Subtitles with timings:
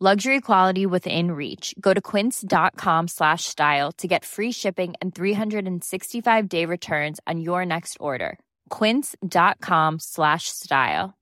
[0.00, 1.74] Luxury quality within reach.
[1.80, 7.66] Go to quince.com slash style to get free shipping and 365 day returns on your
[7.66, 8.38] next order.
[8.70, 11.14] Quince.com slash style.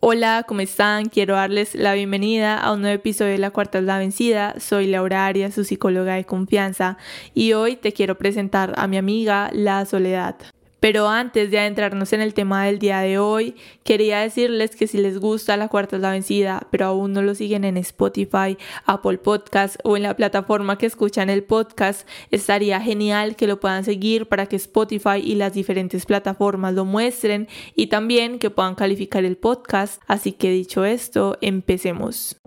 [0.00, 1.10] Hola, ¿cómo están?
[1.10, 4.58] Quiero darles la bienvenida a un nuevo episodio de La Cuarta es la Vencida.
[4.60, 6.96] Soy Laura Arias, su psicóloga de confianza,
[7.34, 10.36] y hoy te quiero presentar a mi amiga La Soledad.
[10.80, 14.98] Pero antes de adentrarnos en el tema del día de hoy, quería decirles que si
[14.98, 19.18] les gusta La Cuarta es la Vencida, pero aún no lo siguen en Spotify, Apple
[19.18, 24.26] Podcast o en la plataforma que escuchan el podcast, estaría genial que lo puedan seguir
[24.28, 29.36] para que Spotify y las diferentes plataformas lo muestren y también que puedan calificar el
[29.36, 30.00] podcast.
[30.06, 32.40] Así que dicho esto, empecemos.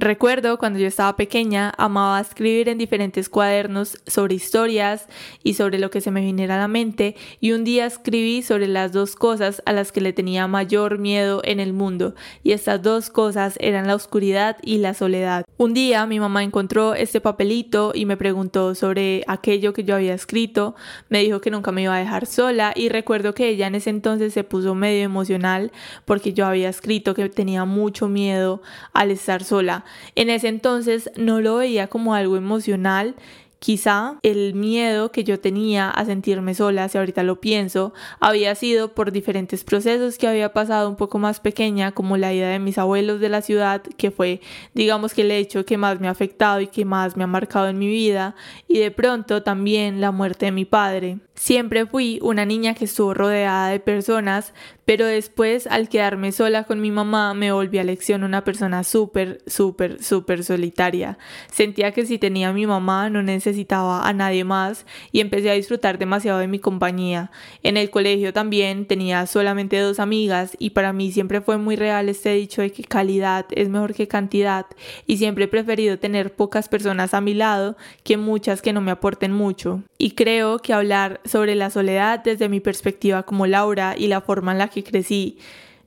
[0.00, 5.08] Recuerdo cuando yo estaba pequeña, amaba escribir en diferentes cuadernos sobre historias
[5.42, 8.68] y sobre lo que se me viniera a la mente y un día escribí sobre
[8.68, 12.14] las dos cosas a las que le tenía mayor miedo en el mundo
[12.44, 15.44] y estas dos cosas eran la oscuridad y la soledad.
[15.56, 20.14] Un día mi mamá encontró este papelito y me preguntó sobre aquello que yo había
[20.14, 20.76] escrito,
[21.08, 23.90] me dijo que nunca me iba a dejar sola y recuerdo que ella en ese
[23.90, 25.72] entonces se puso medio emocional
[26.04, 29.86] porque yo había escrito que tenía mucho miedo al estar sola.
[30.14, 33.14] En ese entonces no lo veía como algo emocional,
[33.58, 38.94] Quizá el miedo que yo tenía a sentirme sola, si ahorita lo pienso, había sido
[38.94, 42.78] por diferentes procesos que había pasado un poco más pequeña, como la ida de mis
[42.78, 44.40] abuelos de la ciudad, que fue,
[44.74, 47.68] digamos que el hecho que más me ha afectado y que más me ha marcado
[47.68, 48.36] en mi vida,
[48.68, 51.18] y de pronto también la muerte de mi padre.
[51.38, 54.52] Siempre fui una niña que estuvo rodeada de personas,
[54.84, 59.40] pero después al quedarme sola con mi mamá me volví a lección una persona súper,
[59.46, 61.16] súper, súper solitaria.
[61.52, 65.54] Sentía que si tenía a mi mamá no necesitaba a nadie más y empecé a
[65.54, 67.30] disfrutar demasiado de mi compañía.
[67.62, 72.08] En el colegio también tenía solamente dos amigas y para mí siempre fue muy real
[72.08, 74.66] este dicho de que calidad es mejor que cantidad
[75.06, 78.90] y siempre he preferido tener pocas personas a mi lado que muchas que no me
[78.90, 79.82] aporten mucho.
[79.98, 84.52] Y creo que hablar sobre la soledad desde mi perspectiva como Laura y la forma
[84.52, 85.38] en la que crecí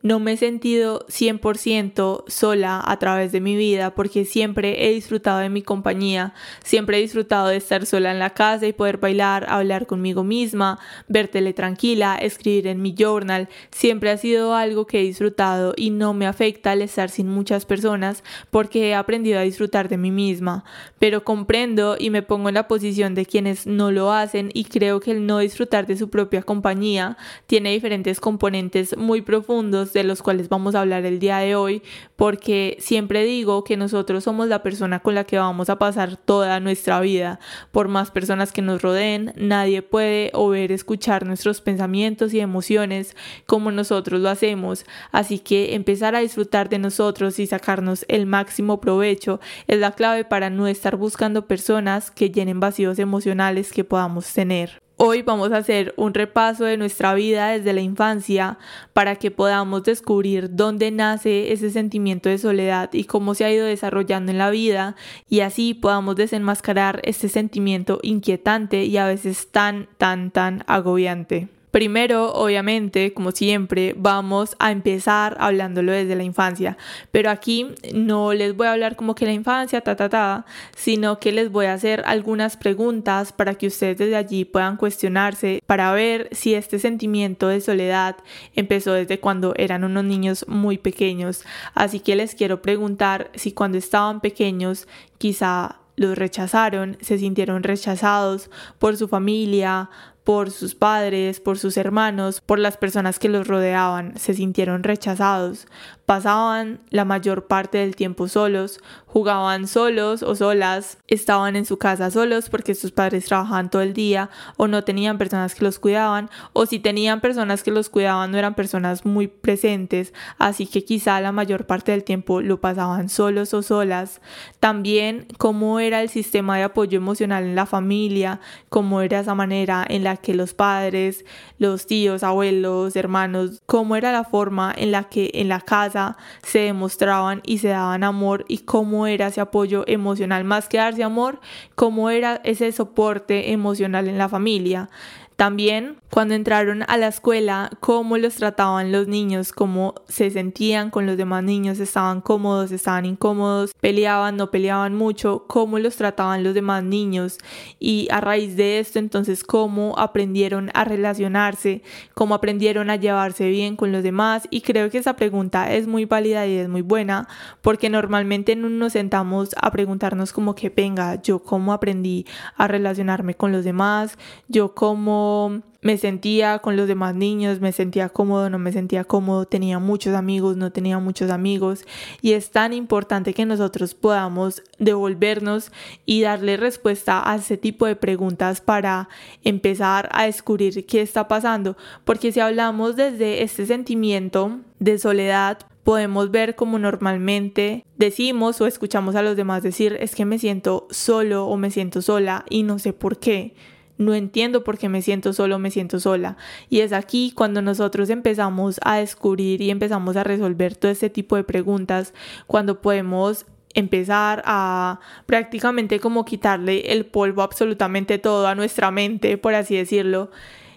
[0.03, 5.39] no me he sentido 100% sola a través de mi vida porque siempre he disfrutado
[5.39, 9.45] de mi compañía, siempre he disfrutado de estar sola en la casa y poder bailar,
[9.49, 14.99] hablar conmigo misma, ver tele tranquila, escribir en mi journal, siempre ha sido algo que
[14.99, 19.43] he disfrutado y no me afecta al estar sin muchas personas porque he aprendido a
[19.43, 20.63] disfrutar de mí misma,
[20.99, 24.99] pero comprendo y me pongo en la posición de quienes no lo hacen y creo
[24.99, 30.21] que el no disfrutar de su propia compañía tiene diferentes componentes muy profundos de los
[30.21, 31.81] cuales vamos a hablar el día de hoy,
[32.15, 36.59] porque siempre digo que nosotros somos la persona con la que vamos a pasar toda
[36.59, 37.39] nuestra vida.
[37.71, 43.15] Por más personas que nos rodeen, nadie puede o ver, escuchar nuestros pensamientos y emociones
[43.45, 44.85] como nosotros lo hacemos.
[45.11, 50.25] Así que empezar a disfrutar de nosotros y sacarnos el máximo provecho es la clave
[50.25, 54.81] para no estar buscando personas que llenen vacíos emocionales que podamos tener.
[55.03, 58.59] Hoy vamos a hacer un repaso de nuestra vida desde la infancia
[58.93, 63.65] para que podamos descubrir dónde nace ese sentimiento de soledad y cómo se ha ido
[63.65, 64.95] desarrollando en la vida
[65.27, 71.49] y así podamos desenmascarar este sentimiento inquietante y a veces tan, tan, tan agobiante.
[71.71, 76.77] Primero, obviamente, como siempre, vamos a empezar hablándolo desde la infancia,
[77.11, 80.45] pero aquí no les voy a hablar como que la infancia, ta, ta, ta,
[80.75, 85.63] sino que les voy a hacer algunas preguntas para que ustedes desde allí puedan cuestionarse,
[85.65, 88.17] para ver si este sentimiento de soledad
[88.53, 91.43] empezó desde cuando eran unos niños muy pequeños.
[91.73, 98.49] Así que les quiero preguntar si cuando estaban pequeños quizá los rechazaron, se sintieron rechazados
[98.79, 99.89] por su familia,
[100.23, 105.67] por sus padres, por sus hermanos, por las personas que los rodeaban, se sintieron rechazados,
[106.11, 112.11] pasaban la mayor parte del tiempo solos, jugaban solos o solas, estaban en su casa
[112.11, 116.29] solos porque sus padres trabajaban todo el día o no tenían personas que los cuidaban
[116.51, 121.21] o si tenían personas que los cuidaban no eran personas muy presentes, así que quizá
[121.21, 124.19] la mayor parte del tiempo lo pasaban solos o solas.
[124.59, 129.85] También cómo era el sistema de apoyo emocional en la familia, cómo era esa manera
[129.87, 131.23] en la que los padres,
[131.57, 136.00] los tíos, abuelos, hermanos, cómo era la forma en la que en la casa
[136.43, 141.03] se demostraban y se daban amor y cómo era ese apoyo emocional, más que darse
[141.03, 141.39] amor,
[141.75, 144.89] cómo era ese soporte emocional en la familia.
[145.35, 151.05] También cuando entraron a la escuela, cómo los trataban los niños, cómo se sentían con
[151.05, 156.53] los demás niños, estaban cómodos, estaban incómodos, peleaban, no peleaban mucho, cómo los trataban los
[156.53, 157.37] demás niños.
[157.79, 161.81] Y a raíz de esto entonces cómo aprendieron a relacionarse,
[162.13, 164.49] cómo aprendieron a llevarse bien con los demás.
[164.51, 167.29] Y creo que esa pregunta es muy válida y es muy buena
[167.61, 172.25] porque normalmente no nos sentamos a preguntarnos como que venga, yo cómo aprendí
[172.57, 174.17] a relacionarme con los demás,
[174.49, 179.45] yo cómo me sentía con los demás niños, me sentía cómodo, no me sentía cómodo,
[179.45, 181.85] tenía muchos amigos, no tenía muchos amigos.
[182.21, 185.71] Y es tan importante que nosotros podamos devolvernos
[186.05, 189.09] y darle respuesta a ese tipo de preguntas para
[189.43, 191.75] empezar a descubrir qué está pasando.
[192.05, 199.15] Porque si hablamos desde este sentimiento de soledad, podemos ver como normalmente decimos o escuchamos
[199.15, 202.77] a los demás decir es que me siento solo o me siento sola y no
[202.77, 203.55] sé por qué
[204.01, 206.37] no entiendo por qué me siento solo, me siento sola.
[206.69, 211.35] Y es aquí cuando nosotros empezamos a descubrir y empezamos a resolver todo este tipo
[211.35, 212.13] de preguntas,
[212.47, 219.53] cuando podemos empezar a prácticamente como quitarle el polvo absolutamente todo a nuestra mente, por
[219.53, 220.29] así decirlo,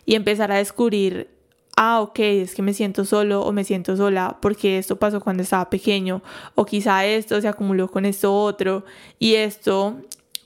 [0.04, 1.30] y empezar a descubrir,
[1.76, 5.42] ah, ok, es que me siento solo o me siento sola porque esto pasó cuando
[5.42, 6.22] estaba pequeño,
[6.54, 8.84] o quizá esto se acumuló con esto otro,
[9.18, 9.96] y esto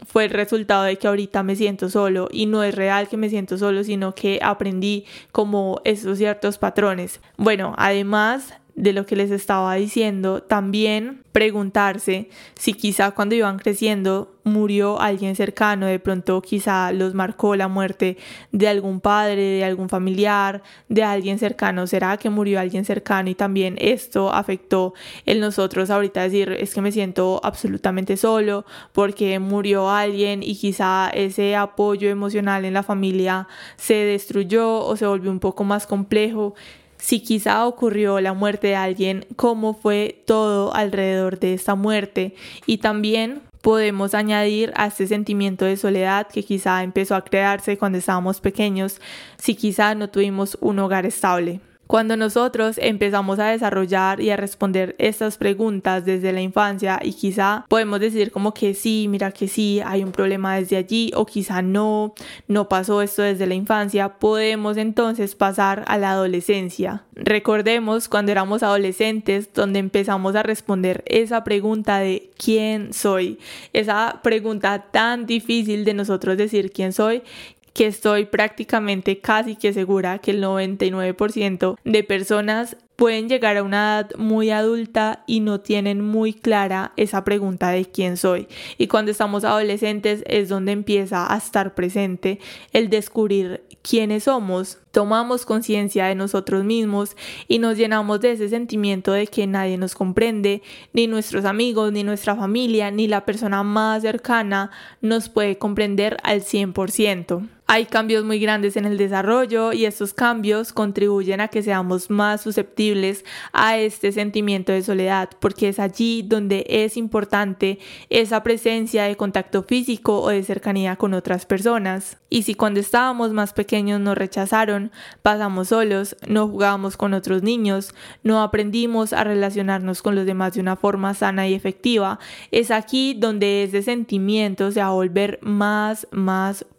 [0.06, 3.28] fue el resultado de que ahorita me siento solo y no es real que me
[3.28, 7.20] siento solo, sino que aprendí como esos ciertos patrones.
[7.36, 14.36] Bueno, además de lo que les estaba diciendo, también preguntarse si quizá cuando iban creciendo
[14.44, 18.16] murió alguien cercano, de pronto quizá los marcó la muerte
[18.52, 21.86] de algún padre, de algún familiar, de alguien cercano.
[21.88, 24.94] ¿Será que murió alguien cercano y también esto afectó
[25.26, 31.10] en nosotros ahorita decir es que me siento absolutamente solo porque murió alguien y quizá
[31.10, 36.54] ese apoyo emocional en la familia se destruyó o se volvió un poco más complejo?
[36.98, 42.34] Si quizá ocurrió la muerte de alguien, cómo fue todo alrededor de esta muerte
[42.66, 47.98] y también podemos añadir a este sentimiento de soledad que quizá empezó a crearse cuando
[47.98, 49.00] estábamos pequeños,
[49.36, 51.60] si quizá no tuvimos un hogar estable.
[51.88, 57.64] Cuando nosotros empezamos a desarrollar y a responder estas preguntas desde la infancia y quizá
[57.66, 61.62] podemos decir como que sí, mira que sí, hay un problema desde allí o quizá
[61.62, 62.12] no,
[62.46, 67.04] no pasó esto desde la infancia, podemos entonces pasar a la adolescencia.
[67.14, 73.38] Recordemos cuando éramos adolescentes donde empezamos a responder esa pregunta de quién soy,
[73.72, 77.22] esa pregunta tan difícil de nosotros decir quién soy
[77.72, 84.00] que estoy prácticamente casi que segura que el 99% de personas pueden llegar a una
[84.00, 88.48] edad muy adulta y no tienen muy clara esa pregunta de quién soy.
[88.76, 92.40] Y cuando estamos adolescentes es donde empieza a estar presente
[92.72, 99.12] el descubrir quiénes somos, tomamos conciencia de nosotros mismos y nos llenamos de ese sentimiento
[99.12, 104.02] de que nadie nos comprende, ni nuestros amigos, ni nuestra familia, ni la persona más
[104.02, 107.57] cercana nos puede comprender al 100%.
[107.70, 112.40] Hay cambios muy grandes en el desarrollo y estos cambios contribuyen a que seamos más
[112.40, 119.18] susceptibles a este sentimiento de soledad, porque es allí donde es importante esa presencia de
[119.18, 122.16] contacto físico o de cercanía con otras personas.
[122.30, 127.94] Y si cuando estábamos más pequeños nos rechazaron, pasamos solos, no jugábamos con otros niños,
[128.22, 132.18] no aprendimos a relacionarnos con los demás de una forma sana y efectiva,
[132.50, 136.77] es aquí donde ese sentimiento se va a volver más, más fuerte,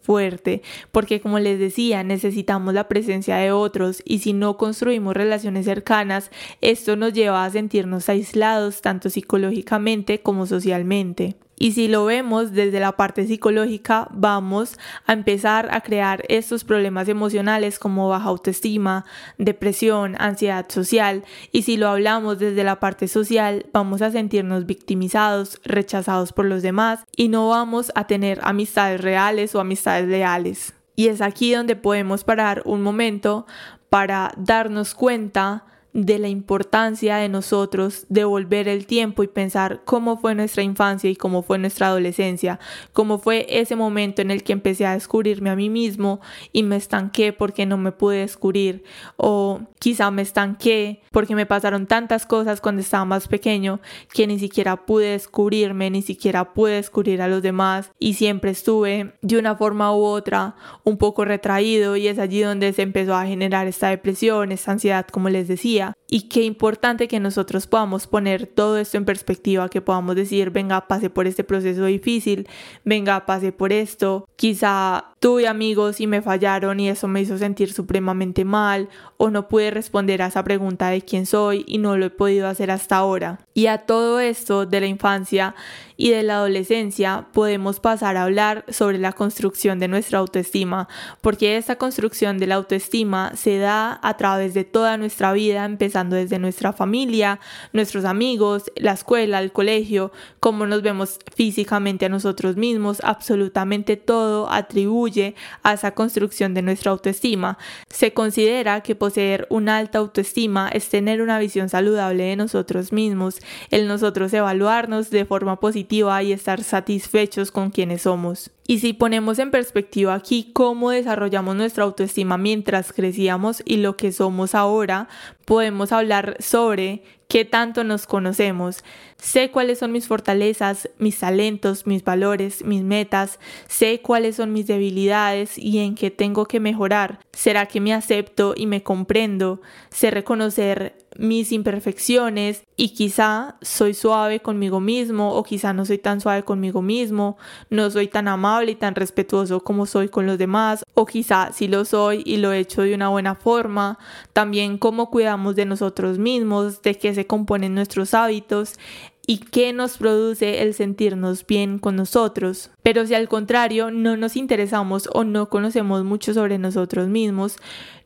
[0.92, 6.30] porque como les decía, necesitamos la presencia de otros y si no construimos relaciones cercanas,
[6.60, 11.36] esto nos lleva a sentirnos aislados tanto psicológicamente como socialmente.
[11.62, 17.06] Y si lo vemos desde la parte psicológica, vamos a empezar a crear estos problemas
[17.06, 19.04] emocionales como baja autoestima,
[19.36, 21.22] depresión, ansiedad social.
[21.52, 26.62] Y si lo hablamos desde la parte social, vamos a sentirnos victimizados, rechazados por los
[26.62, 30.72] demás y no vamos a tener amistades reales o amistades leales.
[30.96, 33.46] Y es aquí donde podemos parar un momento
[33.90, 40.34] para darnos cuenta de la importancia de nosotros devolver el tiempo y pensar cómo fue
[40.34, 42.60] nuestra infancia y cómo fue nuestra adolescencia,
[42.92, 46.20] cómo fue ese momento en el que empecé a descubrirme a mí mismo
[46.52, 48.84] y me estanqué porque no me pude descubrir
[49.16, 53.80] o quizá me estanqué porque me pasaron tantas cosas cuando estaba más pequeño
[54.12, 59.14] que ni siquiera pude descubrirme, ni siquiera pude descubrir a los demás y siempre estuve
[59.22, 60.54] de una forma u otra
[60.84, 65.06] un poco retraído y es allí donde se empezó a generar esta depresión, esta ansiedad
[65.08, 65.99] como les decía India.
[66.12, 70.88] Y qué importante que nosotros podamos poner todo esto en perspectiva, que podamos decir, venga,
[70.88, 72.48] pase por este proceso difícil,
[72.84, 77.72] venga, pase por esto, quizá tuve amigos y me fallaron y eso me hizo sentir
[77.72, 78.88] supremamente mal
[79.18, 82.48] o no pude responder a esa pregunta de quién soy y no lo he podido
[82.48, 83.38] hacer hasta ahora.
[83.54, 85.54] Y a todo esto de la infancia
[85.96, 90.88] y de la adolescencia podemos pasar a hablar sobre la construcción de nuestra autoestima,
[91.20, 95.99] porque esta construcción de la autoestima se da a través de toda nuestra vida, empezando
[96.08, 97.40] desde nuestra familia,
[97.72, 104.50] nuestros amigos, la escuela, el colegio, cómo nos vemos físicamente a nosotros mismos, absolutamente todo
[104.50, 107.58] atribuye a esa construcción de nuestra autoestima.
[107.88, 113.40] Se considera que poseer una alta autoestima es tener una visión saludable de nosotros mismos,
[113.70, 118.50] el nosotros evaluarnos de forma positiva y estar satisfechos con quienes somos.
[118.70, 124.12] Y si ponemos en perspectiva aquí cómo desarrollamos nuestra autoestima mientras crecíamos y lo que
[124.12, 125.08] somos ahora,
[125.44, 128.84] podemos hablar sobre qué tanto nos conocemos.
[129.16, 133.40] Sé cuáles son mis fortalezas, mis talentos, mis valores, mis metas.
[133.66, 137.18] Sé cuáles son mis debilidades y en qué tengo que mejorar.
[137.32, 139.60] ¿Será que me acepto y me comprendo?
[139.90, 146.20] Sé reconocer mis imperfecciones y quizá soy suave conmigo mismo o quizá no soy tan
[146.20, 147.36] suave conmigo mismo,
[147.68, 151.68] no soy tan amable y tan respetuoso como soy con los demás o quizá sí
[151.68, 153.98] lo soy y lo he hecho de una buena forma,
[154.32, 158.78] también cómo cuidamos de nosotros mismos, de qué se componen nuestros hábitos
[159.26, 162.70] y qué nos produce el sentirnos bien con nosotros.
[162.82, 167.56] Pero si al contrario no nos interesamos o no conocemos mucho sobre nosotros mismos,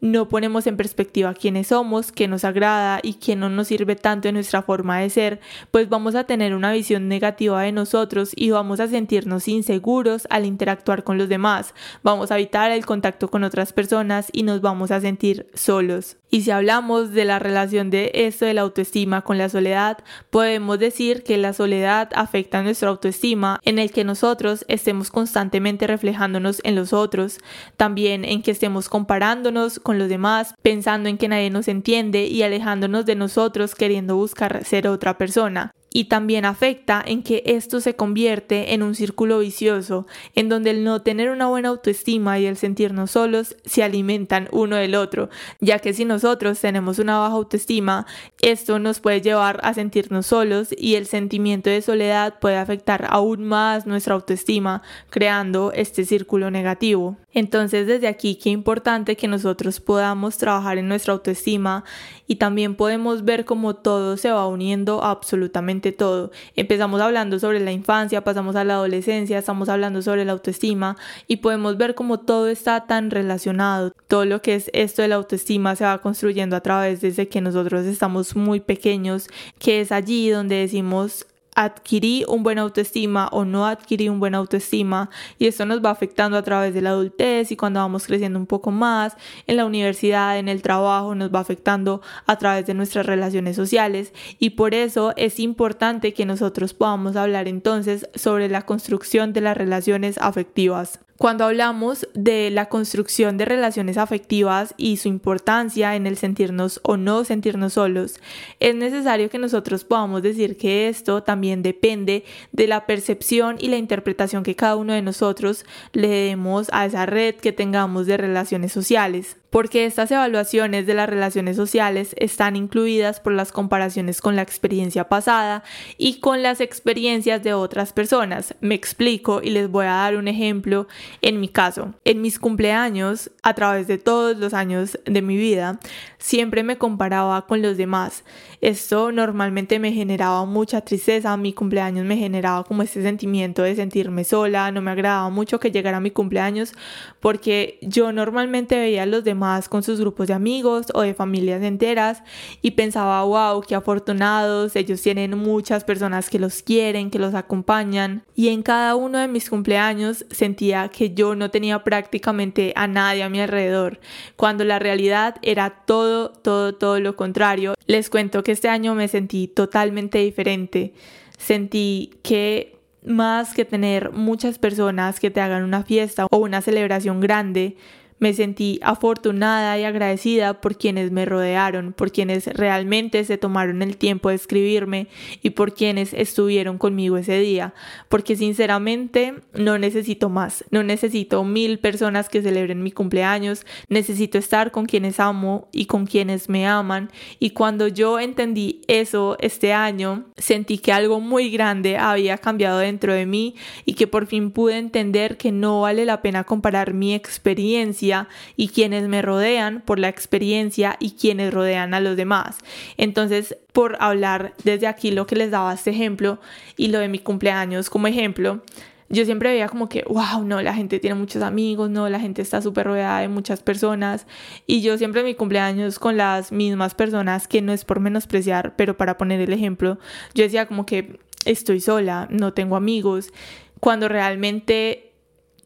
[0.01, 4.29] no ponemos en perspectiva quiénes somos, qué nos agrada y qué no nos sirve tanto
[4.29, 5.41] en nuestra forma de ser,
[5.71, 10.45] pues vamos a tener una visión negativa de nosotros y vamos a sentirnos inseguros al
[10.45, 14.91] interactuar con los demás, vamos a evitar el contacto con otras personas y nos vamos
[14.91, 16.19] a sentir solos.
[16.35, 19.99] Y si hablamos de la relación de esto de la autoestima con la soledad,
[20.31, 26.61] podemos decir que la soledad afecta nuestra autoestima en el que nosotros estemos constantemente reflejándonos
[26.65, 27.39] en los otros,
[27.77, 32.43] también en que estemos comparándonos con los demás, pensando en que nadie nos entiende y
[32.43, 37.95] alejándonos de nosotros queriendo buscar ser otra persona y también afecta en que esto se
[37.95, 42.57] convierte en un círculo vicioso, en donde el no tener una buena autoestima y el
[42.57, 48.07] sentirnos solos se alimentan uno del otro, ya que si nosotros tenemos una baja autoestima,
[48.43, 53.45] esto nos puede llevar a sentirnos solos y el sentimiento de soledad puede afectar aún
[53.45, 57.17] más nuestra autoestima, creando este círculo negativo.
[57.33, 61.85] Entonces desde aquí qué importante que nosotros podamos trabajar en nuestra autoestima
[62.27, 66.31] y también podemos ver cómo todo se va uniendo absolutamente todo.
[66.57, 71.37] Empezamos hablando sobre la infancia, pasamos a la adolescencia, estamos hablando sobre la autoestima y
[71.37, 73.93] podemos ver cómo todo está tan relacionado.
[74.09, 77.41] Todo lo que es esto de la autoestima se va construyendo a través desde que
[77.41, 83.67] nosotros estamos muy pequeños, que es allí donde decimos adquirí un buen autoestima o no
[83.67, 87.57] adquirí un buen autoestima y esto nos va afectando a través de la adultez y
[87.57, 92.03] cuando vamos creciendo un poco más en la universidad, en el trabajo, nos va afectando
[92.27, 97.49] a través de nuestras relaciones sociales y por eso es importante que nosotros podamos hablar
[97.49, 101.01] entonces sobre la construcción de las relaciones afectivas.
[101.17, 106.97] Cuando hablamos de la construcción de relaciones afectivas y su importancia en el sentirnos o
[106.97, 108.19] no sentirnos solos,
[108.59, 113.77] es necesario que nosotros podamos decir que esto también depende de la percepción y la
[113.77, 118.73] interpretación que cada uno de nosotros le demos a esa red que tengamos de relaciones
[118.73, 119.37] sociales.
[119.55, 125.09] Porque estas evaluaciones de las relaciones sociales están incluidas por las comparaciones con la experiencia
[125.09, 125.63] pasada
[125.97, 128.57] y con las experiencias de otras personas.
[128.61, 130.89] Me explico y les voy a dar un ejemplo
[131.23, 131.95] en mi caso.
[132.05, 135.79] En mis cumpleaños, a través de todos los años de mi vida,
[136.25, 138.25] siempre me comparaba con los demás.
[138.63, 144.25] Esto normalmente me generaba mucha tristeza, mi cumpleaños me generaba como ese sentimiento de sentirme
[144.25, 146.73] sola, no me agradaba mucho que llegara mi cumpleaños
[147.21, 151.63] porque yo normalmente veía a los demás con sus grupos de amigos o de familias
[151.63, 152.23] enteras
[152.63, 158.25] y pensaba, wow, qué afortunados, ellos tienen muchas personas que los quieren, que los acompañan
[158.35, 163.25] y en cada uno de mis cumpleaños sentía que yo no tenía prácticamente a nadie
[163.25, 164.01] a mi alrededor,
[164.37, 167.75] cuando la realidad era todo, todo, todo lo contrario.
[167.87, 170.95] Les cuento que este año me sentí totalmente diferente.
[171.39, 177.21] Sentí que más que tener muchas personas que te hagan una fiesta o una celebración
[177.21, 177.77] grande,
[178.25, 183.99] me sentí afortunada y agradecida por quienes me rodearon, por quienes realmente se tomaron el
[183.99, 185.09] tiempo de escribirme
[185.43, 187.75] y por quienes estuvieron conmigo ese día,
[188.09, 194.71] porque sinceramente no necesito más, no necesito mil personas que celebren mi cumpleaños, necesito estar
[194.71, 197.11] con quienes amo y con quienes me aman.
[197.39, 203.13] Y cuando yo entendí eso este año, sentí que algo muy grande había cambiado dentro
[203.13, 203.55] de mí
[203.85, 208.14] y que por fin pude entender que no vale la pena comparar mi experiencia
[208.57, 212.59] y quienes me rodean por la experiencia y quienes rodean a los demás.
[212.97, 216.39] Entonces, por hablar desde aquí lo que les daba este ejemplo
[216.77, 218.63] y lo de mi cumpleaños como ejemplo,
[219.11, 222.43] yo siempre veía como que, wow, no, la gente tiene muchos amigos, no, la gente
[222.43, 224.27] está súper rodeada de muchas personas.
[224.67, 228.97] Y yo siempre mi cumpleaños con las mismas personas, que no es por menospreciar, pero
[228.97, 229.99] para poner el ejemplo,
[230.35, 233.31] yo decía como que estoy sola, no tengo amigos,
[233.79, 235.04] cuando realmente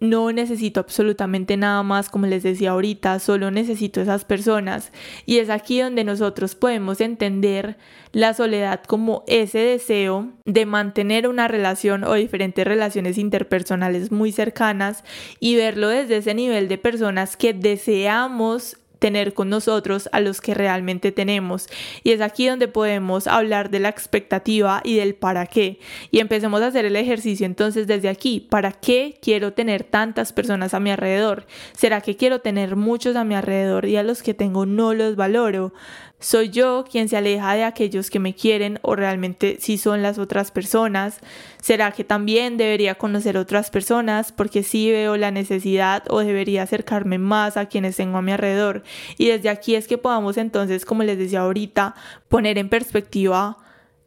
[0.00, 4.93] no necesito absolutamente nada más, como les decía ahorita, solo necesito esas personas.
[5.26, 7.76] Y es aquí donde nosotros podemos entender
[8.12, 15.05] la soledad como ese deseo de mantener una relación o diferentes relaciones interpersonales muy cercanas
[15.40, 20.55] y verlo desde ese nivel de personas que deseamos tener con nosotros a los que
[20.55, 21.67] realmente tenemos.
[22.02, 25.78] Y es aquí donde podemos hablar de la expectativa y del para qué.
[26.11, 28.40] Y empecemos a hacer el ejercicio entonces desde aquí.
[28.40, 31.47] ¿Para qué quiero tener tantas personas a mi alrededor?
[31.73, 35.17] ¿Será que quiero tener muchos a mi alrededor y a los que tengo no los
[35.17, 35.73] valoro?
[36.21, 40.19] ¿Soy yo quien se aleja de aquellos que me quieren o realmente si son las
[40.19, 41.21] otras personas?
[41.63, 47.19] ¿Será que también debería conocer otras personas porque sí veo la necesidad o debería acercarme
[47.19, 48.83] más a quienes tengo a mi alrededor?
[49.17, 51.95] Y desde aquí es que podamos entonces, como les decía ahorita,
[52.28, 53.59] poner en perspectiva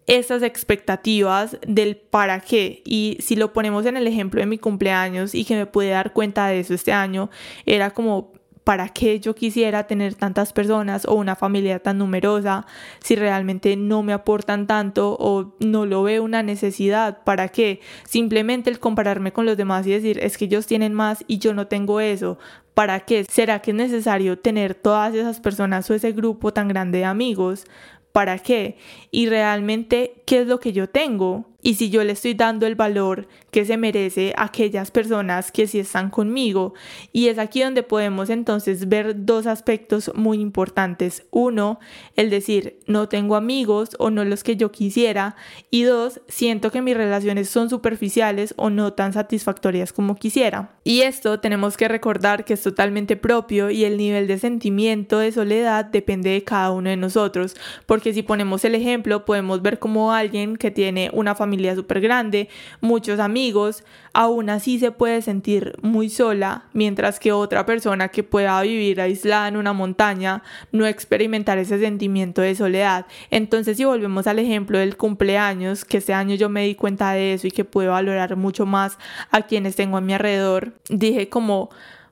[0.05, 2.81] esas expectativas del para qué.
[2.83, 6.11] Y si lo ponemos en el ejemplo de mi cumpleaños y que me pude dar
[6.11, 7.29] cuenta de eso este año,
[7.65, 8.33] era como
[8.71, 12.65] ¿para qué yo quisiera tener tantas personas o una familia tan numerosa
[13.03, 17.21] si realmente no me aportan tanto o no lo veo una necesidad?
[17.25, 17.81] ¿Para qué?
[18.07, 21.53] Simplemente el compararme con los demás y decir, es que ellos tienen más y yo
[21.53, 22.39] no tengo eso.
[22.73, 23.25] ¿Para qué?
[23.25, 27.65] ¿Será que es necesario tener todas esas personas o ese grupo tan grande de amigos?
[28.13, 28.77] ¿Para qué?
[29.11, 31.50] Y realmente, ¿qué es lo que yo tengo?
[31.61, 35.67] Y si yo le estoy dando el valor que se merece a aquellas personas que
[35.67, 36.73] sí están conmigo.
[37.11, 41.25] Y es aquí donde podemos entonces ver dos aspectos muy importantes.
[41.31, 41.79] Uno,
[42.15, 45.35] el decir, no tengo amigos o no los que yo quisiera.
[45.69, 50.77] Y dos, siento que mis relaciones son superficiales o no tan satisfactorias como quisiera.
[50.83, 55.31] Y esto tenemos que recordar que es totalmente propio y el nivel de sentimiento de
[55.31, 57.55] soledad depende de cada uno de nosotros.
[57.85, 61.99] Porque si ponemos el ejemplo, podemos ver como alguien que tiene una familia familia súper
[61.99, 62.47] grande,
[62.79, 63.83] muchos amigos,
[64.13, 69.49] aún así se puede sentir muy sola, mientras que otra persona que pueda vivir aislada
[69.49, 73.05] en una montaña no experimentar ese sentimiento de soledad.
[73.31, 77.33] Entonces si volvemos al ejemplo del cumpleaños, que este año yo me di cuenta de
[77.33, 78.97] eso y que puedo valorar mucho más
[79.29, 81.69] a quienes tengo a mi alrededor, dije como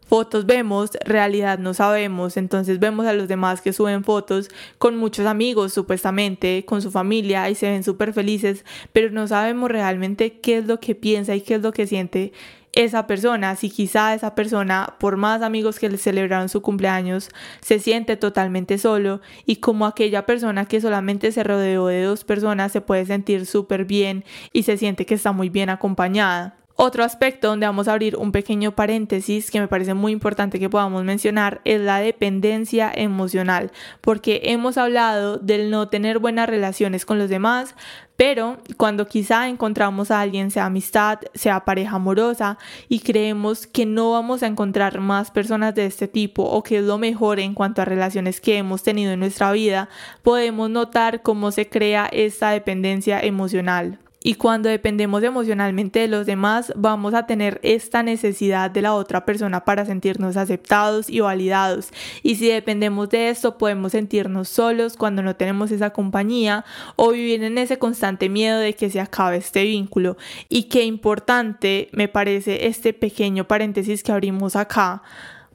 [0.10, 5.28] fotos vemos, realidad no sabemos, entonces vemos a los demás que suben fotos con muchos
[5.28, 10.58] amigos supuestamente, con su familia y se ven súper felices, pero no sabemos realmente qué
[10.58, 12.34] es lo que piensa y qué es lo que siente
[12.74, 17.30] esa persona, si quizá esa persona, por más amigos que le celebraron su cumpleaños,
[17.62, 22.72] se siente totalmente solo y como aquella persona que solamente se rodeó de dos personas
[22.72, 26.59] se puede sentir súper bien y se siente que está muy bien acompañada.
[26.82, 30.70] Otro aspecto donde vamos a abrir un pequeño paréntesis que me parece muy importante que
[30.70, 37.20] podamos mencionar es la dependencia emocional, porque hemos hablado del no tener buenas relaciones con
[37.20, 37.76] los demás,
[38.16, 44.12] pero cuando quizá encontramos a alguien, sea amistad, sea pareja amorosa, y creemos que no
[44.12, 47.82] vamos a encontrar más personas de este tipo o que es lo mejor en cuanto
[47.82, 49.90] a relaciones que hemos tenido en nuestra vida,
[50.24, 54.00] podemos notar cómo se crea esta dependencia emocional.
[54.22, 59.24] Y cuando dependemos emocionalmente de los demás, vamos a tener esta necesidad de la otra
[59.24, 61.92] persona para sentirnos aceptados y validados.
[62.22, 66.66] Y si dependemos de esto, podemos sentirnos solos cuando no tenemos esa compañía
[66.98, 70.18] o vivir en ese constante miedo de que se acabe este vínculo.
[70.50, 75.02] Y qué importante me parece este pequeño paréntesis que abrimos acá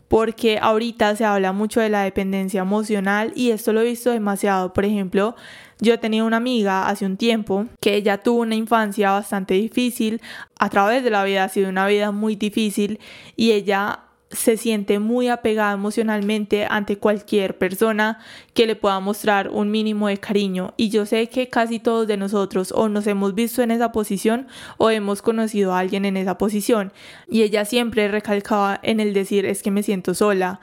[0.09, 4.73] porque ahorita se habla mucho de la dependencia emocional y esto lo he visto demasiado.
[4.73, 5.35] Por ejemplo,
[5.81, 10.21] yo tenía una amiga hace un tiempo que ella tuvo una infancia bastante difícil,
[10.59, 13.01] a través de la vida ha sido una vida muy difícil
[13.37, 14.01] y ella
[14.35, 18.19] se siente muy apegada emocionalmente ante cualquier persona
[18.53, 20.75] que le pueda mostrar un mínimo de cariño.
[20.77, 24.49] Y yo sé que casi todos de nosotros o nos hemos visto en esa posición
[24.77, 26.93] o hemos conocido a alguien en esa posición.
[27.29, 30.61] Y ella siempre recalcaba en el decir es que me siento sola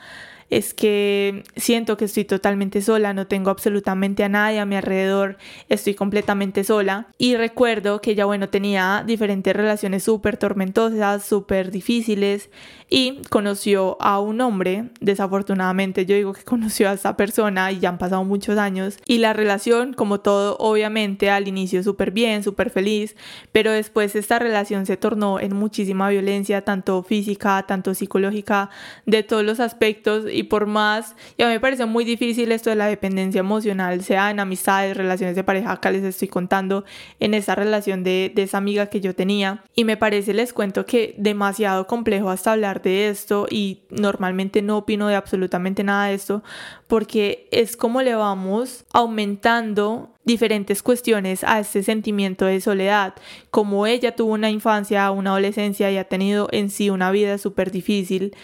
[0.51, 5.37] es que siento que estoy totalmente sola, no tengo absolutamente a nadie a mi alrededor,
[5.69, 7.07] estoy completamente sola.
[7.17, 12.49] Y recuerdo que ella, bueno, tenía diferentes relaciones súper tormentosas, súper difíciles
[12.89, 17.87] y conoció a un hombre, desafortunadamente yo digo que conoció a esa persona y ya
[17.87, 22.69] han pasado muchos años y la relación, como todo, obviamente al inicio súper bien, súper
[22.69, 23.15] feliz,
[23.53, 28.69] pero después esta relación se tornó en muchísima violencia, tanto física, tanto psicológica,
[29.05, 33.39] de todos los aspectos por más, ya me parece muy difícil esto de la dependencia
[33.39, 36.85] emocional, sea en amistades, relaciones de pareja, acá les estoy contando
[37.19, 39.63] en esa relación de, de esa amiga que yo tenía.
[39.75, 44.77] Y me parece, les cuento que demasiado complejo hasta hablar de esto y normalmente no
[44.77, 46.43] opino de absolutamente nada de esto
[46.91, 53.13] porque es como le vamos aumentando diferentes cuestiones a este sentimiento de soledad,
[53.49, 57.71] como ella tuvo una infancia, una adolescencia y ha tenido en sí una vida súper
[57.71, 58.35] difícil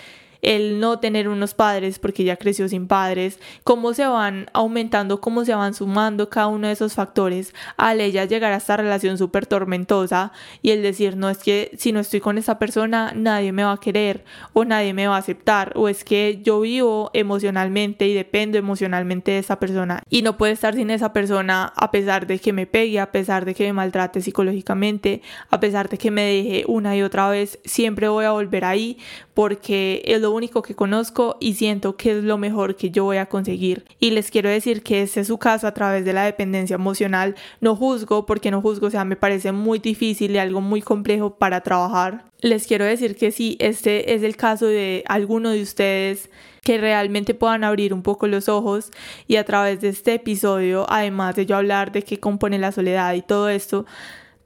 [0.42, 5.46] el no tener unos padres porque ya creció sin padres, cómo se van aumentando, cómo
[5.46, 9.46] se van sumando cada uno de esos factores al ella llegar a esta relación súper
[9.46, 13.64] tormentosa y el decir, no es que si no estoy con esa persona nadie me
[13.64, 18.08] va a querer o nadie me va a aceptar o es que yo vivo emocionalmente
[18.08, 22.28] y dependo emocionalmente de esa persona y no puedo estar sin esa persona a pesar
[22.28, 26.12] de que me pegue, a pesar de que me maltrate psicológicamente, a pesar de que
[26.12, 28.98] me deje una y otra vez, siempre voy a volver ahí
[29.34, 33.16] porque es lo único que conozco y siento que es lo mejor que yo voy
[33.16, 33.86] a conseguir.
[33.98, 37.36] Y les quiero decir que ese es su caso a través de la dependencia emocional.
[37.62, 41.36] No juzgo porque no juzgo, o sea, me parece muy difícil y algo muy complejo
[41.36, 42.26] para trabajar.
[42.42, 46.30] Les quiero decir que si este es el caso de alguno de ustedes
[46.62, 48.92] que realmente puedan abrir un poco los ojos
[49.30, 53.14] y a través de este episodio, además de yo hablar de qué compone la soledad
[53.14, 53.86] y todo esto,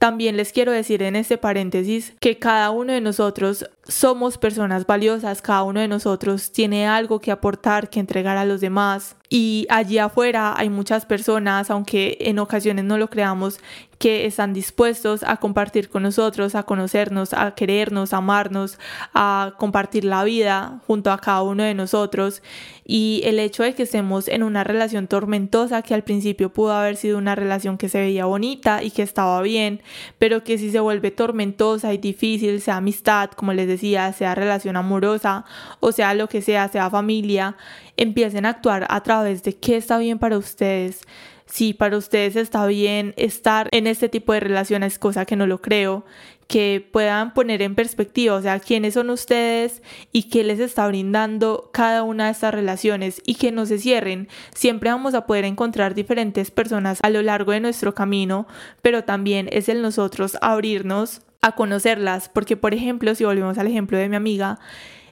[0.02, 5.44] también les quiero decir en este paréntesis que cada uno de nosotros somos personas valiosas,
[5.44, 9.16] cada uno de nosotros tiene algo que aportar, que entregar a los demás.
[9.34, 13.62] Y allí afuera hay muchas personas, aunque en ocasiones no lo creamos,
[13.98, 18.78] que están dispuestos a compartir con nosotros, a conocernos, a querernos, a amarnos,
[19.14, 22.42] a compartir la vida junto a cada uno de nosotros.
[22.84, 26.98] Y el hecho de que estemos en una relación tormentosa, que al principio pudo haber
[26.98, 29.82] sido una relación que se veía bonita y que estaba bien,
[30.18, 34.76] pero que si se vuelve tormentosa y difícil, sea amistad, como les decía, sea relación
[34.76, 35.46] amorosa
[35.80, 37.56] o sea lo que sea, sea familia,
[38.02, 41.02] empiecen a actuar a través de qué está bien para ustedes.
[41.46, 45.62] Si para ustedes está bien estar en este tipo de relaciones, cosa que no lo
[45.62, 46.04] creo,
[46.48, 51.70] que puedan poner en perspectiva, o sea, quiénes son ustedes y qué les está brindando
[51.72, 54.30] cada una de estas relaciones y que no se cierren.
[54.56, 58.48] Siempre vamos a poder encontrar diferentes personas a lo largo de nuestro camino,
[58.82, 63.98] pero también es el nosotros abrirnos a conocerlas, porque por ejemplo, si volvemos al ejemplo
[63.98, 64.60] de mi amiga,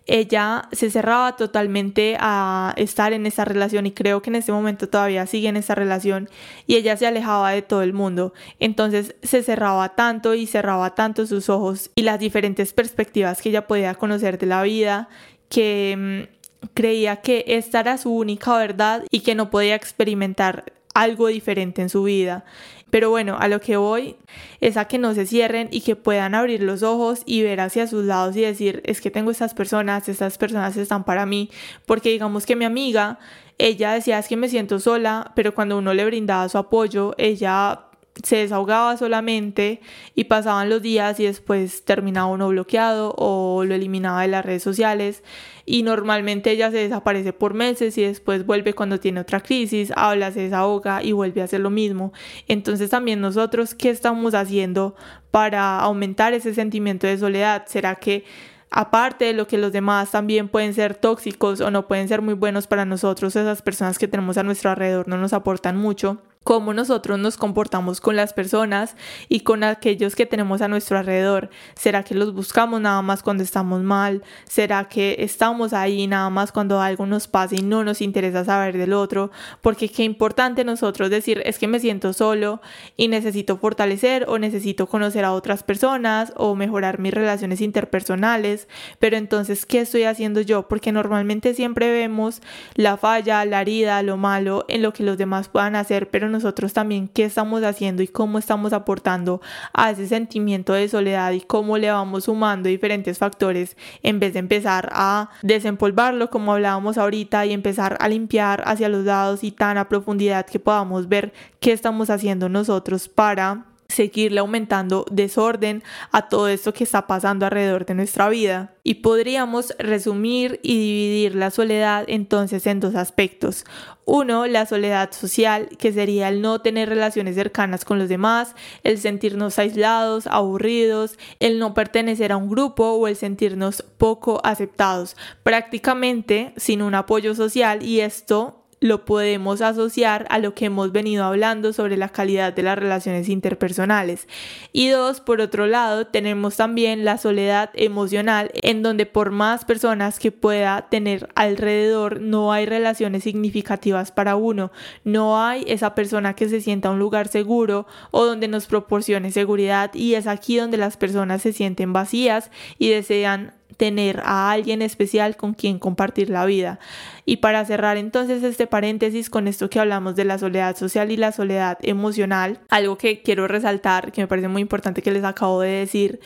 [0.09, 4.89] ella se cerraba totalmente a estar en esa relación y creo que en ese momento
[4.89, 6.29] todavía sigue en esa relación
[6.65, 8.33] y ella se alejaba de todo el mundo.
[8.59, 13.67] Entonces se cerraba tanto y cerraba tanto sus ojos y las diferentes perspectivas que ella
[13.67, 15.09] podía conocer de la vida
[15.47, 21.27] que mm, creía que esta era su única verdad y que no podía experimentar algo
[21.27, 22.45] diferente en su vida.
[22.89, 24.15] Pero bueno, a lo que voy
[24.61, 27.87] es a que no se cierren y que puedan abrir los ojos y ver hacia
[27.87, 31.49] sus lados y decir, es que tengo estas personas, estas personas están para mí,
[31.85, 33.19] porque digamos que mi amiga,
[33.57, 37.88] ella decía, es que me siento sola, pero cuando uno le brindaba su apoyo, ella
[38.23, 39.81] se desahogaba solamente
[40.15, 44.63] y pasaban los días y después terminaba uno bloqueado o lo eliminaba de las redes
[44.63, 45.23] sociales
[45.65, 50.31] y normalmente ella se desaparece por meses y después vuelve cuando tiene otra crisis, habla,
[50.31, 52.11] se desahoga y vuelve a hacer lo mismo.
[52.47, 54.95] Entonces también nosotros, ¿qué estamos haciendo
[55.31, 57.63] para aumentar ese sentimiento de soledad?
[57.67, 58.25] ¿Será que
[58.71, 62.33] aparte de lo que los demás también pueden ser tóxicos o no pueden ser muy
[62.33, 66.21] buenos para nosotros, esas personas que tenemos a nuestro alrededor no nos aportan mucho?
[66.43, 68.95] Cómo nosotros nos comportamos con las personas
[69.27, 71.49] y con aquellos que tenemos a nuestro alrededor.
[71.75, 74.23] ¿Será que los buscamos nada más cuando estamos mal?
[74.45, 78.77] ¿Será que estamos ahí nada más cuando algo nos pasa y no nos interesa saber
[78.77, 79.31] del otro?
[79.61, 82.61] Porque qué importante nosotros decir es que me siento solo
[82.95, 88.67] y necesito fortalecer o necesito conocer a otras personas o mejorar mis relaciones interpersonales.
[88.97, 90.67] Pero entonces, ¿qué estoy haciendo yo?
[90.67, 92.41] Porque normalmente siempre vemos
[92.75, 96.73] la falla, la herida, lo malo en lo que los demás puedan hacer, pero nosotros
[96.73, 99.41] también qué estamos haciendo y cómo estamos aportando
[99.73, 104.39] a ese sentimiento de soledad y cómo le vamos sumando diferentes factores en vez de
[104.39, 109.77] empezar a desempolvarlo como hablábamos ahorita y empezar a limpiar hacia los lados y tan
[109.77, 116.47] a profundidad que podamos ver qué estamos haciendo nosotros para seguirle aumentando desorden a todo
[116.47, 118.73] esto que está pasando alrededor de nuestra vida.
[118.83, 123.65] Y podríamos resumir y dividir la soledad entonces en dos aspectos.
[124.05, 128.97] Uno, la soledad social, que sería el no tener relaciones cercanas con los demás, el
[128.97, 136.53] sentirnos aislados, aburridos, el no pertenecer a un grupo o el sentirnos poco aceptados, prácticamente
[136.57, 141.73] sin un apoyo social y esto lo podemos asociar a lo que hemos venido hablando
[141.73, 144.27] sobre la calidad de las relaciones interpersonales.
[144.71, 150.19] Y dos, por otro lado, tenemos también la soledad emocional, en donde por más personas
[150.19, 154.71] que pueda tener alrededor, no hay relaciones significativas para uno,
[155.03, 159.93] no hay esa persona que se sienta un lugar seguro o donde nos proporcione seguridad
[159.93, 165.37] y es aquí donde las personas se sienten vacías y desean tener a alguien especial
[165.37, 166.79] con quien compartir la vida.
[167.25, 171.17] Y para cerrar entonces este paréntesis con esto que hablamos de la soledad social y
[171.17, 175.61] la soledad emocional, algo que quiero resaltar, que me parece muy importante que les acabo
[175.61, 176.19] de decir,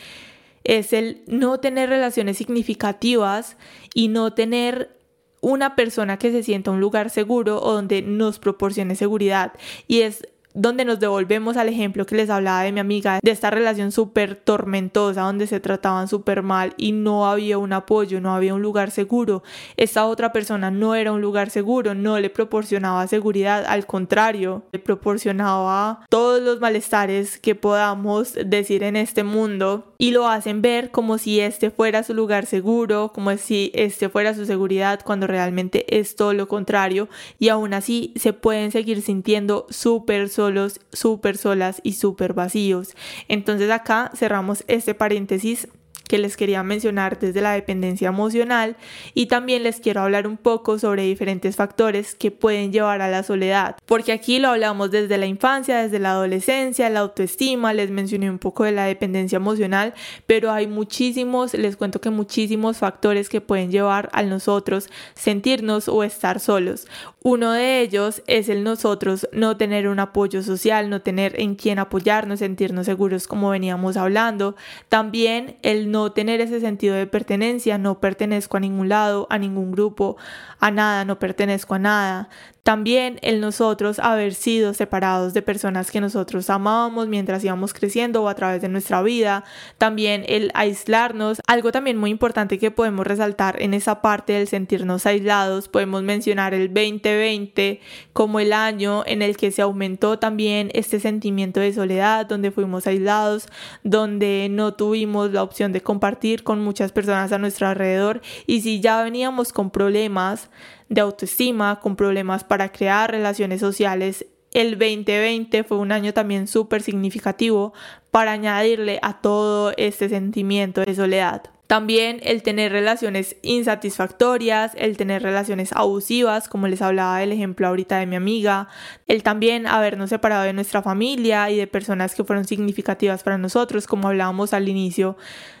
[0.64, 3.56] es el no tener relaciones significativas
[3.94, 4.98] y no tener
[5.40, 9.52] una persona que se sienta un lugar seguro o donde nos proporcione seguridad.
[9.86, 13.50] Y es donde nos devolvemos al ejemplo que les hablaba de mi amiga, de esta
[13.50, 18.54] relación súper tormentosa, donde se trataban súper mal y no había un apoyo, no había
[18.54, 19.42] un lugar seguro.
[19.76, 24.78] Esta otra persona no era un lugar seguro, no le proporcionaba seguridad, al contrario, le
[24.78, 31.16] proporcionaba todos los malestares que podamos decir en este mundo y lo hacen ver como
[31.16, 36.14] si este fuera su lugar seguro, como si este fuera su seguridad, cuando realmente es
[36.14, 41.94] todo lo contrario y aún así se pueden seguir sintiendo súper solos, súper solas y
[41.94, 42.94] súper vacíos.
[43.28, 45.68] Entonces acá cerramos este paréntesis
[46.08, 48.76] que les quería mencionar desde la dependencia emocional
[49.14, 53.22] y también les quiero hablar un poco sobre diferentes factores que pueden llevar a la
[53.22, 58.30] soledad, porque aquí lo hablamos desde la infancia, desde la adolescencia, la autoestima, les mencioné
[58.30, 59.94] un poco de la dependencia emocional,
[60.26, 66.02] pero hay muchísimos, les cuento que muchísimos factores que pueden llevar a nosotros sentirnos o
[66.04, 66.86] estar solos.
[67.22, 71.78] Uno de ellos es el nosotros no tener un apoyo social, no tener en quién
[71.78, 74.56] apoyarnos, sentirnos seguros como veníamos hablando.
[74.88, 79.70] También el no tener ese sentido de pertenencia, no pertenezco a ningún lado, a ningún
[79.70, 80.16] grupo,
[80.58, 82.28] a nada, no pertenezco a nada.
[82.64, 88.28] También el nosotros haber sido separados de personas que nosotros amábamos mientras íbamos creciendo o
[88.28, 89.44] a través de nuestra vida.
[89.76, 91.42] También el aislarnos.
[91.46, 95.68] Algo también muy importante que podemos resaltar en esa parte del sentirnos aislados.
[95.68, 97.80] Podemos mencionar el 2020
[98.14, 102.86] como el año en el que se aumentó también este sentimiento de soledad, donde fuimos
[102.86, 103.46] aislados,
[103.82, 108.22] donde no tuvimos la opción de compartir con muchas personas a nuestro alrededor.
[108.46, 110.48] Y si ya veníamos con problemas,
[110.88, 114.26] de autoestima, con problemas para crear relaciones sociales.
[114.52, 117.72] El 2020 fue un año también súper significativo
[118.10, 121.53] para añadirle a todo este sentimiento de soledad.
[121.66, 127.98] También el tener relaciones insatisfactorias, el tener relaciones abusivas, como les hablaba del ejemplo ahorita
[127.98, 128.68] de mi amiga,
[129.06, 133.86] el también habernos separado de nuestra familia y de personas que fueron significativas para nosotros,
[133.86, 135.16] como hablábamos al inicio,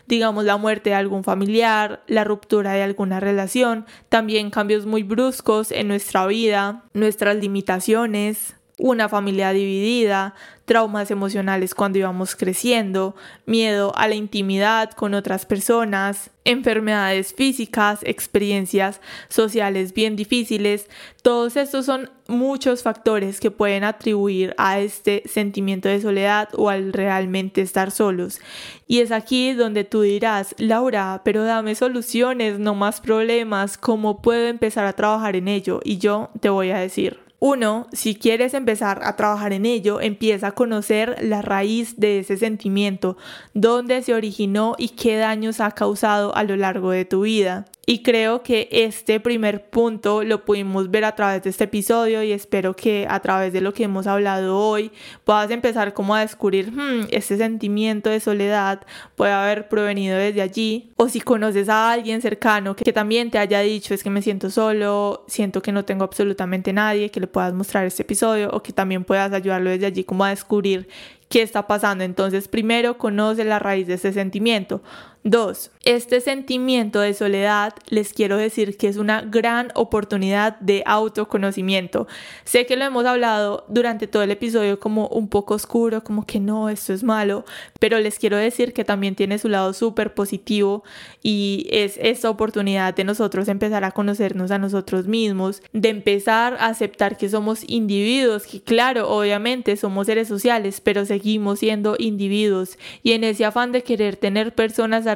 [0.06, 5.72] digamos la muerte de algún familiar, la ruptura de alguna relación, también cambios muy bruscos
[5.72, 10.34] en nuestra vida, nuestras limitaciones, una familia dividida,
[10.64, 13.14] traumas emocionales cuando íbamos creciendo,
[13.46, 20.88] miedo a la intimidad con otras personas, enfermedades físicas, experiencias sociales bien difíciles.
[21.22, 26.92] Todos estos son muchos factores que pueden atribuir a este sentimiento de soledad o al
[26.92, 28.40] realmente estar solos.
[28.88, 34.48] Y es aquí donde tú dirás, Laura, pero dame soluciones, no más problemas, ¿cómo puedo
[34.48, 35.80] empezar a trabajar en ello?
[35.84, 37.23] Y yo te voy a decir.
[37.46, 42.38] Uno, si quieres empezar a trabajar en ello, empieza a conocer la raíz de ese
[42.38, 43.18] sentimiento,
[43.52, 47.66] dónde se originó y qué daños ha causado a lo largo de tu vida.
[47.86, 52.32] Y creo que este primer punto lo pudimos ver a través de este episodio y
[52.32, 54.90] espero que a través de lo que hemos hablado hoy
[55.24, 58.80] puedas empezar como a descubrir hmm, este sentimiento de soledad
[59.16, 63.38] puede haber provenido desde allí o si conoces a alguien cercano que, que también te
[63.38, 67.26] haya dicho es que me siento solo, siento que no tengo absolutamente nadie que le
[67.26, 70.88] puedas mostrar este episodio o que también puedas ayudarlo desde allí como a descubrir
[71.28, 72.04] qué está pasando.
[72.04, 74.82] Entonces, primero, conoce la raíz de ese sentimiento.
[75.26, 82.06] Dos, este sentimiento de soledad les quiero decir que es una gran oportunidad de autoconocimiento.
[82.44, 86.40] Sé que lo hemos hablado durante todo el episodio como un poco oscuro, como que
[86.40, 87.46] no, esto es malo,
[87.80, 90.84] pero les quiero decir que también tiene su lado súper positivo
[91.22, 96.66] y es esta oportunidad de nosotros empezar a conocernos a nosotros mismos, de empezar a
[96.66, 103.12] aceptar que somos individuos, que claro, obviamente somos seres sociales, pero seguimos siendo individuos y
[103.12, 105.06] en ese afán de querer tener personas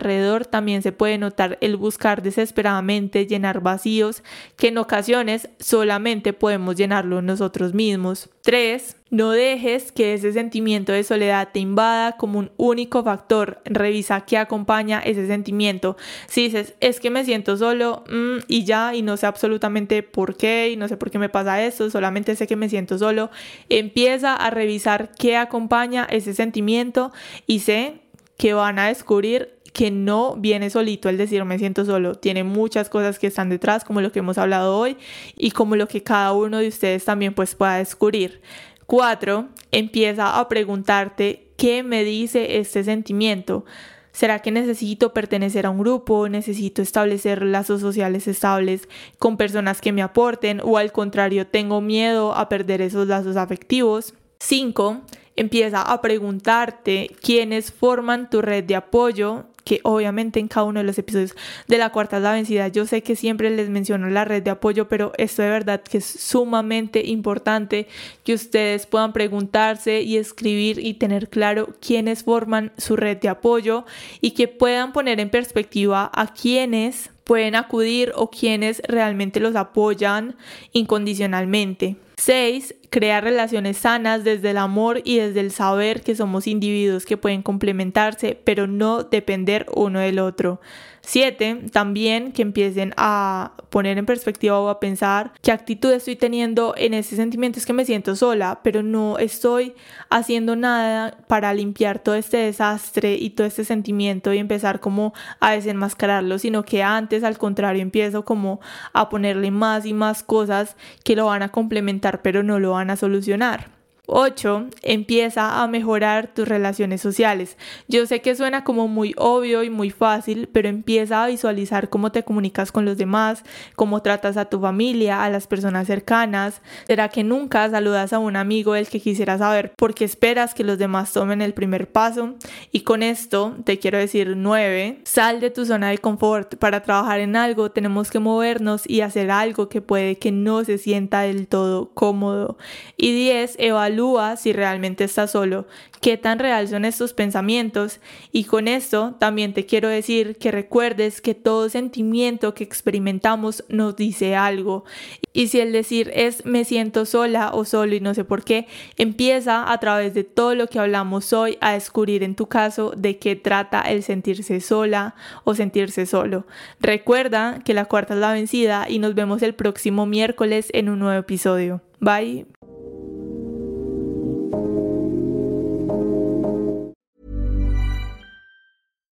[0.50, 4.22] también se puede notar el buscar desesperadamente llenar vacíos
[4.56, 8.30] que en ocasiones solamente podemos llenarlo nosotros mismos.
[8.42, 8.96] 3.
[9.10, 13.60] No dejes que ese sentimiento de soledad te invada como un único factor.
[13.64, 15.96] Revisa qué acompaña ese sentimiento.
[16.26, 20.36] Si dices, es que me siento solo mm, y ya, y no sé absolutamente por
[20.36, 23.30] qué, y no sé por qué me pasa esto, solamente sé que me siento solo,
[23.68, 27.12] empieza a revisar qué acompaña ese sentimiento
[27.46, 28.00] y sé
[28.38, 32.88] que van a descubrir que no viene solito el decir me siento solo, tiene muchas
[32.88, 34.96] cosas que están detrás, como lo que hemos hablado hoy
[35.36, 38.40] y como lo que cada uno de ustedes también pues pueda descubrir.
[38.86, 43.64] Cuatro, empieza a preguntarte qué me dice este sentimiento.
[44.12, 46.28] ¿Será que necesito pertenecer a un grupo?
[46.28, 50.60] ¿Necesito establecer lazos sociales estables con personas que me aporten?
[50.64, 54.14] ¿O al contrario, tengo miedo a perder esos lazos afectivos?
[54.40, 55.02] 5.
[55.36, 60.86] Empieza a preguntarte quiénes forman tu red de apoyo que obviamente en cada uno de
[60.86, 64.24] los episodios de la cuarta es la vencida, yo sé que siempre les menciono la
[64.24, 67.86] red de apoyo, pero esto de verdad que es sumamente importante
[68.24, 73.84] que ustedes puedan preguntarse y escribir y tener claro quiénes forman su red de apoyo
[74.22, 80.36] y que puedan poner en perspectiva a quienes pueden acudir o quienes realmente los apoyan
[80.72, 81.96] incondicionalmente.
[82.16, 82.74] 6.
[82.90, 87.42] Crear relaciones sanas desde el amor y desde el saber que somos individuos que pueden
[87.42, 90.60] complementarse, pero no depender uno del otro.
[91.00, 96.74] Siete, también que empiecen a poner en perspectiva o a pensar qué actitud estoy teniendo
[96.76, 97.58] en ese sentimiento.
[97.58, 99.74] Es que me siento sola, pero no estoy
[100.10, 105.52] haciendo nada para limpiar todo este desastre y todo este sentimiento y empezar como a
[105.52, 108.60] desenmascararlo, sino que antes al contrario empiezo como
[108.92, 112.90] a ponerle más y más cosas que lo van a complementar pero no lo van
[112.90, 113.77] a solucionar.
[114.10, 114.68] 8.
[114.82, 117.58] Empieza a mejorar tus relaciones sociales.
[117.88, 122.10] Yo sé que suena como muy obvio y muy fácil, pero empieza a visualizar cómo
[122.10, 123.44] te comunicas con los demás,
[123.76, 126.62] cómo tratas a tu familia, a las personas cercanas.
[126.86, 130.64] ¿Será que nunca saludas a un amigo del que quisieras saber por qué esperas que
[130.64, 132.34] los demás tomen el primer paso?
[132.72, 135.00] Y con esto te quiero decir 9.
[135.04, 136.56] Sal de tu zona de confort.
[136.56, 140.78] Para trabajar en algo tenemos que movernos y hacer algo que puede que no se
[140.78, 142.56] sienta del todo cómodo.
[142.96, 143.56] Y 10.
[143.58, 143.97] Evalúa
[144.36, 145.66] si realmente estás solo,
[146.00, 151.20] qué tan real son estos pensamientos y con esto también te quiero decir que recuerdes
[151.20, 154.84] que todo sentimiento que experimentamos nos dice algo
[155.32, 158.68] y si el decir es me siento sola o solo y no sé por qué,
[158.96, 163.18] empieza a través de todo lo que hablamos hoy a descubrir en tu caso de
[163.18, 166.46] qué trata el sentirse sola o sentirse solo.
[166.80, 171.00] Recuerda que la cuarta es la vencida y nos vemos el próximo miércoles en un
[171.00, 171.80] nuevo episodio.
[172.00, 172.57] Bye.